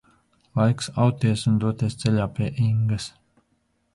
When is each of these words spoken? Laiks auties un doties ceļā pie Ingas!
Laiks 0.59 0.87
auties 1.03 1.43
un 1.51 1.59
doties 1.65 1.99
ceļā 2.05 2.27
pie 2.39 2.49
Ingas! 2.69 3.09